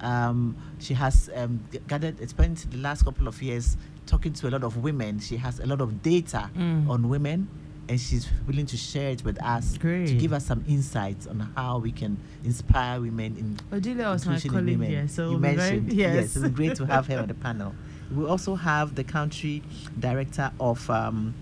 [0.00, 4.62] Um, she has um, gathered, spent the last couple of years talking to a lot
[4.64, 5.18] of women.
[5.20, 6.88] She has a lot of data Mm.
[6.90, 7.48] on women,
[7.88, 11.78] and she's willing to share it with us to give us some insights on how
[11.78, 14.90] we can inspire women in Odelia was my inclusion in colleague women.
[14.90, 16.36] here, so you it'll be very- mentioned yes.
[16.36, 17.74] it's great to have her on the panel.
[18.14, 19.62] We also have the country
[19.98, 21.34] director of um,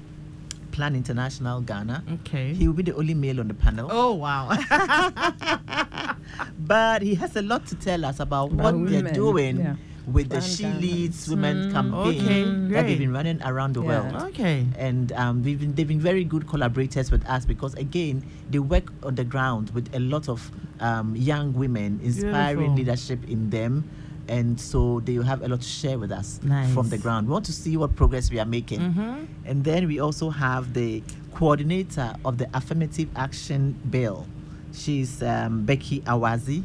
[0.73, 2.03] Plan International Ghana.
[2.21, 2.53] Okay.
[2.55, 4.49] He will be the only male on the panel, oh wow.
[6.59, 9.77] but he has a lot to tell us about, About what they're doing yeah.
[10.07, 12.87] With the She Leads Women Mm, campaign okay, that great.
[12.87, 13.89] they've been running around the Yeah.
[14.11, 14.23] world.
[14.31, 14.67] okay.
[14.79, 18.93] and um, we've been, they've been very good collaborators with us because again they work
[19.03, 22.77] on the ground with a lot of um, young women inspiring Beautiful.
[22.77, 23.89] leadership in them
[24.29, 26.73] and so they have a lot to share with us Nice.
[26.75, 29.25] from the ground we want to see what progress we are making Mm-hmm.
[29.47, 31.03] and then we also have the
[31.35, 34.27] coordinator of the affirmative action bill
[34.73, 36.63] she's um, becky awazi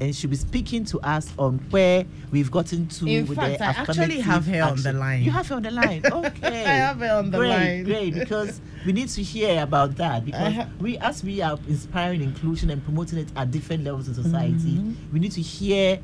[0.00, 3.64] and she'll be speaking to us on where we've gotten to In with fact, the
[3.64, 5.22] I actually have her on the line.
[5.22, 6.02] You have her on the line.
[6.12, 6.64] Okay.
[6.64, 7.84] I have her on the great, line.
[7.84, 10.66] Great, because we need to hear about that because Uh-huh.
[10.80, 15.12] we, as we are inspiring inclusion and promoting it at different levels in society, Mm-hmm.
[15.12, 15.98] we need to hear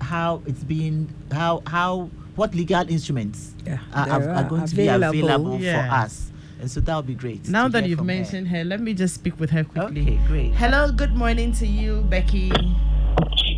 [0.00, 4.86] how it's being, how how what legal instruments Yeah, are, are, are going to be
[4.86, 5.18] available.
[5.28, 5.88] available Yeah.
[5.88, 6.30] for us,
[6.60, 7.48] and so that would be great.
[7.48, 8.14] Now that you've from her.
[8.14, 10.02] mentioned her, let me just speak with her quickly.
[10.02, 10.52] Okay, great.
[10.54, 12.52] Hello, good morning to you, Becky.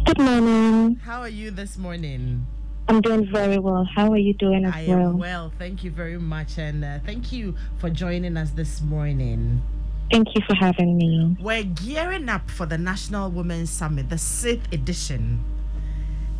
[0.06, 0.96] Good morning.
[0.96, 2.46] How are you this morning?
[2.88, 3.84] I'm doing very well.
[3.94, 5.08] How are you doing as I well?
[5.10, 5.52] am well.
[5.58, 6.58] Thank you very much.
[6.58, 9.62] And uh, thank you for joining us this morning.
[10.10, 11.36] Thank you for having me.
[11.40, 15.44] We're gearing up for the National Women's Summit, the sixth edition.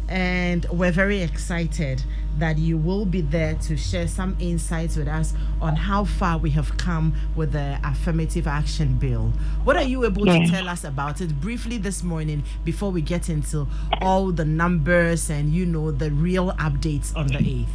[0.09, 2.03] And we're very excited
[2.39, 6.51] that you will be there to share some insights with us on how far we
[6.51, 9.33] have come with the affirmative action bill.
[9.65, 10.45] What are you able Yeah.
[10.45, 13.67] to tell us about it briefly this morning before we get into
[14.01, 17.69] all the numbers and you know the real updates on the 8th?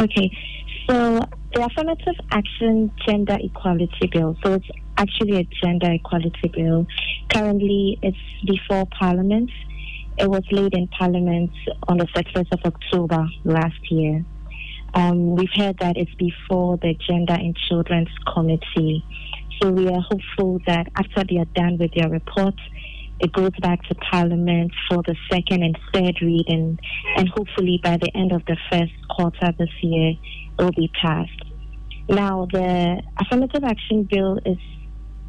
[0.00, 0.36] Okay,
[0.88, 1.20] so
[1.54, 4.36] the Affirmative Action Gender Equality Bill.
[4.42, 4.66] So it's
[4.98, 6.86] actually a gender equality bill.
[7.32, 9.50] Currently, it's before Parliament.
[10.16, 11.50] It was laid in Parliament
[11.88, 14.24] on the 31st of October last year.
[14.94, 19.04] Um, we've heard that it's before the Gender and Children's Committee.
[19.60, 22.54] So we are hopeful that after they are done with their report,
[23.20, 26.78] it goes back to Parliament for the second and third reading,
[27.16, 30.10] and hopefully by the end of the first quarter this year,
[30.58, 31.30] it will be passed.
[32.08, 34.58] Now, the Affirmative Action Bill is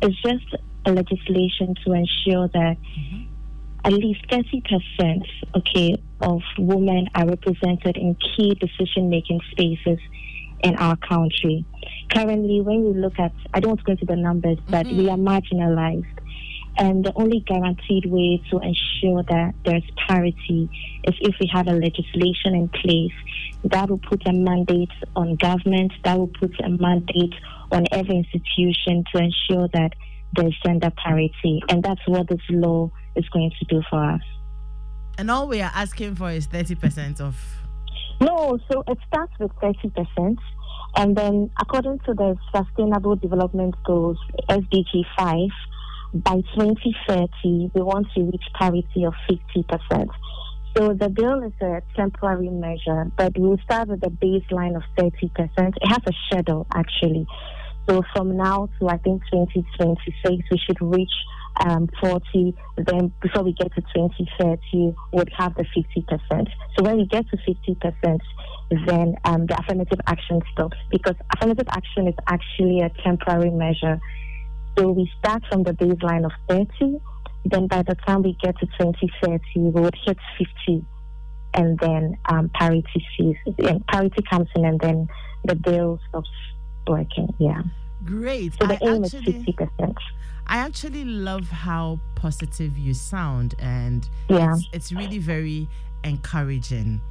[0.02, 2.78] is just a legislation to ensure that
[3.86, 5.22] at least 30%
[5.56, 10.00] okay, of women are represented in key decision making spaces
[10.64, 11.64] in our country.
[12.12, 15.06] Currently, when we look at, I don't want to go into the numbers, but we
[15.06, 15.28] mm-hmm.
[15.28, 16.08] are marginalized.
[16.78, 20.68] And the only guaranteed way to ensure that there's parity
[21.04, 23.14] is if we have a legislation in place
[23.66, 27.34] that will put a mandate on government, that will put a mandate
[27.72, 29.94] on every institution to ensure that
[30.36, 31.62] there's gender parity.
[31.70, 34.22] And that's what this law is going to do for us.
[35.18, 37.36] And all we are asking for is 30% of.
[38.20, 40.38] No, so it starts with 30%.
[40.98, 44.18] And then, according to the Sustainable Development Goals,
[44.50, 45.50] SDG 5,
[46.14, 50.08] by 2030, we want to reach parity of 50%.
[50.78, 55.14] So the bill is a temporary measure, but we'll start with a baseline of 30%.
[55.32, 57.28] It has a schedule, actually.
[57.88, 61.12] So from now to, I think, 2026, we should reach
[61.62, 62.56] um, 40.
[62.78, 66.48] Then before we get to 2030, we'd have the 50%.
[66.78, 68.20] So when we get to 50%,
[68.88, 74.00] then um, the affirmative action stops because affirmative action is actually a temporary measure.
[74.78, 77.00] So we start from the baseline of 30.
[77.46, 80.18] Then by the time we get to 2030, we would hit
[80.66, 80.86] 50
[81.56, 83.06] and then um, parity.
[83.60, 85.08] And parity comes in, and then
[85.46, 86.30] the bill stops
[86.88, 87.34] working.
[87.40, 87.64] Yeah.
[88.04, 88.54] Great.
[88.60, 89.96] So the I aim actually, is 50%.
[90.48, 94.54] I actually love how positive you sound, and Yeah.
[94.56, 95.68] it's, it's really very
[96.04, 97.02] encouraging.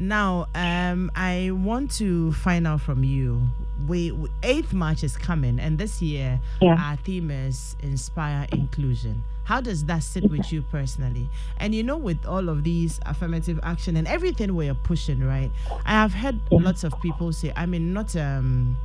[0.00, 3.48] Now, um, I want to find out from you.
[3.86, 6.76] We we- eighth March is coming, and this year Yeah.
[6.78, 9.24] our theme is inspire inclusion.
[9.44, 11.28] How does that sit with you personally?
[11.58, 15.50] And you know, with all of these affirmative action and everything we are pushing, right?
[15.84, 16.58] I have heard Yeah.
[16.62, 18.76] lots of people say, I mean, not um,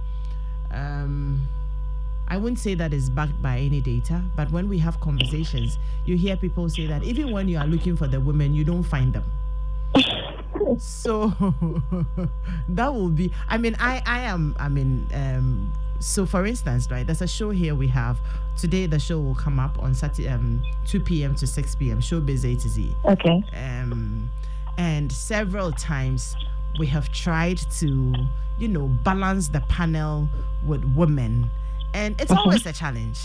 [0.71, 1.41] um,
[2.27, 6.15] I wouldn't say that is backed by any data, but when we have conversations, you
[6.17, 9.13] hear people say that even when you are looking for the women, you don't find
[9.13, 9.25] them.
[10.79, 11.27] so
[12.69, 17.05] that will be i mean i i am i mean um so for instance right
[17.05, 18.17] there's a show here we have
[18.57, 22.43] today the show will come up on saturday um 2 p.m to 6 p.m showbiz
[22.43, 23.43] a to z Okay.
[23.53, 24.29] um,
[24.77, 26.35] and several times
[26.79, 28.11] we have tried to,
[28.57, 30.27] you know, balance the panel
[30.65, 31.51] with women,
[31.93, 32.37] and it's Mhm.
[32.37, 33.19] always a challenge.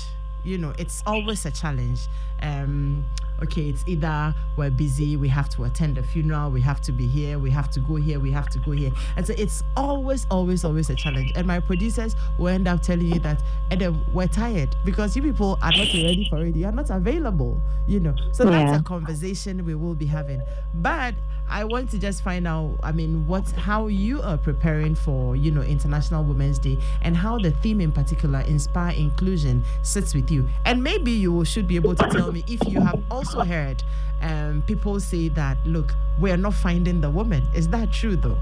[0.44, 2.00] You know, it's always a challenge.
[2.42, 3.04] Um,
[3.42, 7.06] okay, it's either we're busy, we have to attend the funeral, we have to be
[7.06, 10.26] here, we have to go here, we have to go here, and so it's always,
[10.30, 11.32] always, always a challenge.
[11.36, 15.58] And my producers will end up telling you that, and we're tired because you people
[15.62, 16.56] are not ready for it.
[16.56, 17.60] You are not available.
[17.86, 20.42] You know, so that's a conversation we will be having.
[20.74, 21.14] But
[21.50, 25.50] I want to just find out, I mean, what how you are preparing for, you
[25.50, 30.46] know, International Women's Day and how the theme in particular, inspire inclusion, sits with you.
[30.66, 33.82] And maybe you should be able to tell me if you have also heard
[34.20, 37.46] um, people say that, look, we're not finding the woman.
[37.54, 38.38] Is that true though?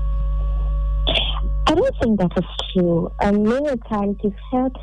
[1.66, 3.12] I don't think that is true.
[3.20, 4.76] And many times we've heard,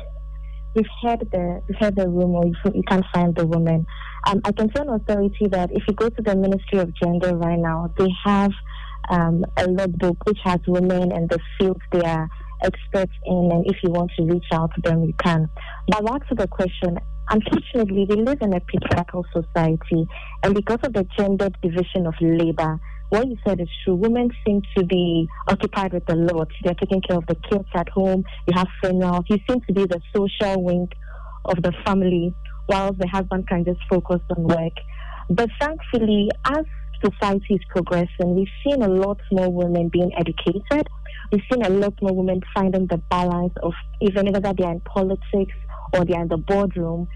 [0.74, 3.86] we've heard the, we've heard the rumor you, you can't find the woman.
[4.26, 7.36] Um, I can tell an authority that if you go to the Ministry of Gender
[7.36, 8.52] right now, they have
[9.10, 12.28] um, a logbook which has women and the fields they are
[12.62, 13.50] experts in.
[13.52, 15.48] And if you want to reach out to them, you can.
[15.88, 16.98] But back to the question.
[17.30, 20.06] Unfortunately, we live in a patriarchal society,
[20.42, 23.94] and because of the gendered division of labor, what you said is true.
[23.94, 26.48] Women seem to be occupied with a lot.
[26.62, 28.24] They're taking care of the kids at home.
[28.46, 29.24] You have funerals.
[29.28, 30.88] You seem to be the social wing
[31.44, 32.34] of the family,
[32.68, 34.72] whilst the husband can just focus on work.
[35.30, 36.64] But thankfully, as
[37.04, 40.86] society is progressing, we've seen a lot more women being educated.
[41.32, 45.54] We've seen a lot more women finding the balance of even whether they're in politics
[45.94, 47.08] or they're in the boardroom,